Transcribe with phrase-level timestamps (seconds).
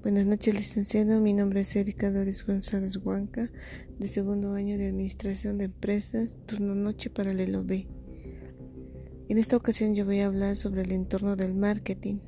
[0.00, 1.20] Buenas noches, licenciado.
[1.20, 3.50] Mi nombre es Erika Doris González Huanca,
[3.98, 7.88] de segundo año de Administración de Empresas, turno noche paralelo B.
[9.28, 12.20] En esta ocasión yo voy a hablar sobre el entorno del marketing.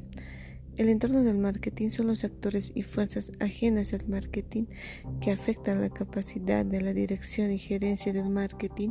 [0.77, 4.65] El entorno del marketing son los actores y fuerzas ajenas al marketing
[5.21, 8.91] que afectan la capacidad de la dirección y gerencia del marketing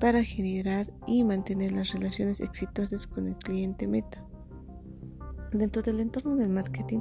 [0.00, 4.26] para generar y mantener las relaciones exitosas con el cliente meta.
[5.52, 7.00] Dentro del entorno del marketing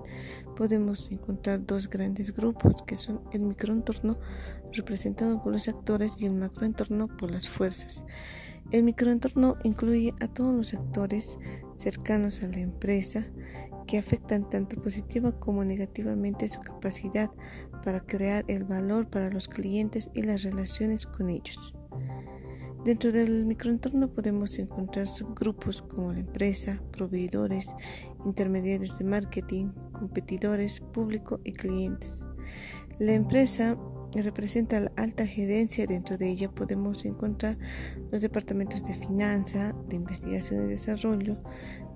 [0.58, 4.18] podemos encontrar dos grandes grupos que son el microentorno
[4.74, 8.06] representado por los actores y el macroentorno por las fuerzas.
[8.72, 11.38] El microentorno incluye a todos los actores
[11.76, 13.26] cercanos a la empresa
[13.88, 17.32] que afectan tanto positiva como negativamente su capacidad
[17.84, 21.74] para crear el valor para los clientes y las relaciones con ellos.
[22.84, 27.76] Dentro del microentorno podemos encontrar subgrupos como la empresa, proveedores,
[28.26, 32.26] intermediarios de marketing, competidores, público y clientes.
[32.98, 33.78] La empresa
[34.16, 35.86] representa la alta gerencia.
[35.86, 37.58] Dentro de ella podemos encontrar
[38.12, 41.38] los departamentos de finanza, de investigación y desarrollo,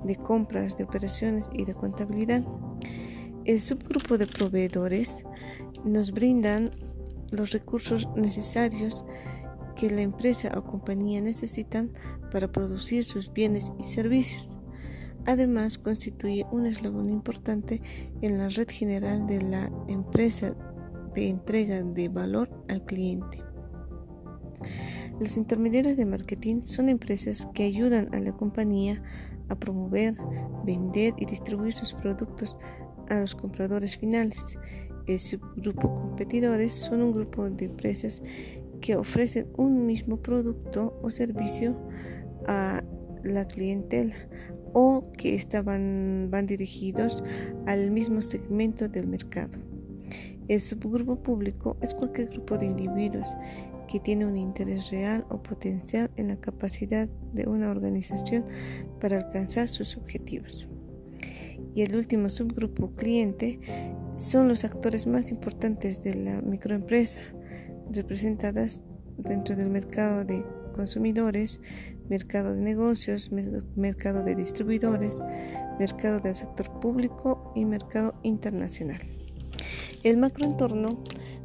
[0.04, 2.44] de compras, de operaciones y de contabilidad.
[3.46, 5.24] El subgrupo de proveedores
[5.86, 6.72] nos brindan
[7.32, 9.06] los recursos necesarios
[9.84, 11.92] que la empresa o compañía necesitan
[12.32, 14.50] para producir sus bienes y servicios.
[15.26, 17.82] Además, constituye un eslabón importante
[18.22, 20.56] en la red general de la empresa
[21.14, 23.44] de entrega de valor al cliente.
[25.20, 29.04] Los intermediarios de marketing son empresas que ayudan a la compañía
[29.50, 30.16] a promover,
[30.64, 32.58] vender y distribuir sus productos
[33.10, 34.58] a los compradores finales.
[35.08, 38.22] El subgrupo competidores son un grupo de empresas
[38.84, 41.80] que ofrecen un mismo producto o servicio
[42.46, 42.84] a
[43.24, 44.14] la clientela
[44.74, 47.24] o que estaban, van dirigidos
[47.66, 49.58] al mismo segmento del mercado.
[50.50, 53.30] El subgrupo público es cualquier grupo de individuos
[53.88, 58.44] que tiene un interés real o potencial en la capacidad de una organización
[59.00, 60.68] para alcanzar sus objetivos.
[61.74, 63.62] Y el último subgrupo cliente
[64.18, 67.22] son los actores más importantes de la microempresa,
[67.92, 68.84] representadas
[69.18, 71.62] dentro del mercado de consumidores,
[72.10, 73.32] mercado de negocios,
[73.76, 75.16] mercado de distribuidores,
[75.80, 79.00] mercado del sector público y mercado internacional.
[80.04, 81.02] El macroentorno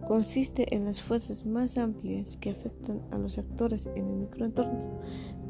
[0.08, 5.00] consiste en las fuerzas más amplias que afectan a los actores en el microentorno.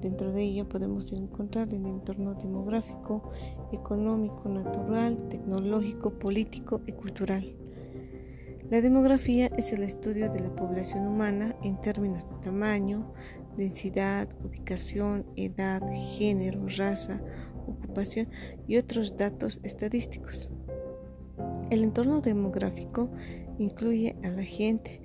[0.03, 3.31] Dentro de ello podemos encontrar el entorno demográfico,
[3.73, 7.57] económico, natural, tecnológico, político y cultural.
[8.71, 13.15] La demografía es el estudio de la población humana en términos de tamaño,
[13.57, 17.23] densidad, ubicación, edad, género, raza,
[17.67, 18.29] ocupación
[18.67, 20.51] y otros datos estadísticos.
[21.71, 23.11] El entorno demográfico
[23.59, 25.01] incluye a la gente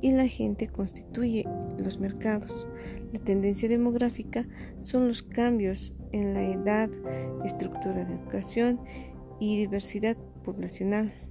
[0.00, 1.44] y la gente constituye
[1.76, 2.68] los mercados.
[3.12, 4.46] La tendencia demográfica
[4.82, 6.88] son los cambios en la edad,
[7.44, 8.80] estructura de educación
[9.40, 11.27] y diversidad poblacional.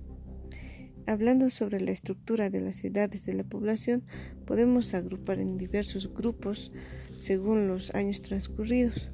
[1.08, 4.04] Hablando sobre la estructura de las edades de la población,
[4.46, 6.74] podemos agrupar en diversos grupos
[7.16, 9.10] según los años transcurridos.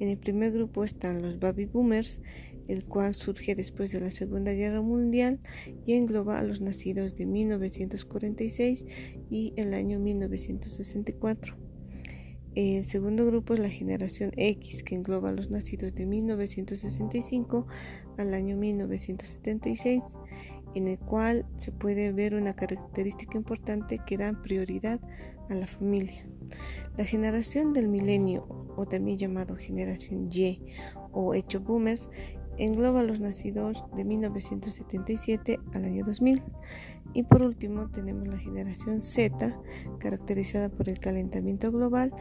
[0.00, 2.22] En el primer grupo están los baby boomers,
[2.66, 5.38] el cual surge después de la Segunda Guerra Mundial
[5.84, 8.86] y engloba a los nacidos de 1946
[9.28, 11.56] y el año 1964.
[12.54, 17.66] El segundo grupo es la generación X, que engloba a los nacidos de 1965
[18.16, 20.00] al año 1976
[20.74, 25.00] en el cual se puede ver una característica importante que da prioridad
[25.48, 26.26] a la familia.
[26.96, 28.46] La generación del milenio,
[28.76, 30.60] o también llamado generación Y
[31.12, 32.08] o hecho boomers,
[32.58, 36.42] engloba a los nacidos de 1977 al año 2000.
[37.12, 39.56] Y por último tenemos la generación Z,
[39.98, 42.12] caracterizada por el calentamiento global,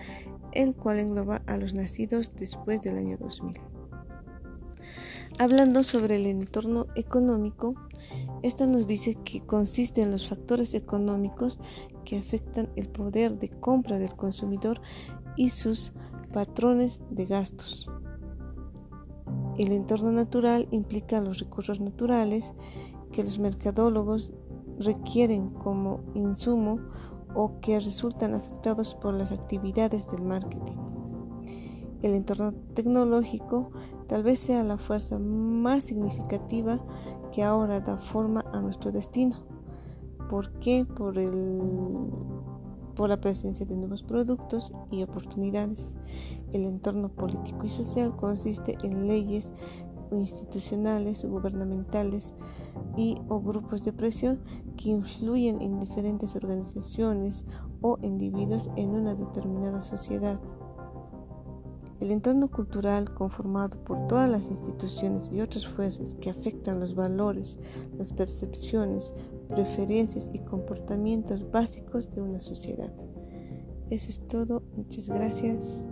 [0.52, 3.59] el cual engloba a los nacidos después del año 2000.
[5.40, 7.73] Hablando sobre el entorno económico,
[8.43, 11.59] esta nos dice que consiste en los factores económicos
[12.03, 14.81] que afectan el poder de compra del consumidor
[15.37, 15.93] y sus
[16.34, 17.90] patrones de gastos.
[19.57, 22.53] El entorno natural implica los recursos naturales
[23.13, 24.34] que los mercadólogos
[24.78, 26.79] requieren como insumo
[27.34, 30.83] o que resultan afectados por las actividades del marketing.
[32.03, 33.72] El entorno tecnológico
[34.08, 36.85] tal vez sea la fuerza más significativa
[37.32, 39.38] que ahora da forma a nuestro destino.
[40.29, 40.85] ¿Por qué?
[40.85, 42.11] Por, el,
[42.94, 45.96] por la presencia de nuevos productos y oportunidades.
[46.52, 49.53] El entorno político y social consiste en leyes
[50.11, 52.34] institucionales, gubernamentales
[52.97, 54.41] y o grupos de presión
[54.76, 57.46] que influyen en diferentes organizaciones
[57.82, 60.41] o individuos en una determinada sociedad.
[62.03, 67.59] El entorno cultural conformado por todas las instituciones y otras fuerzas que afectan los valores,
[67.97, 69.14] las percepciones,
[69.47, 72.94] preferencias y comportamientos básicos de una sociedad.
[73.90, 74.64] Eso es todo.
[74.76, 75.90] Muchas gracias.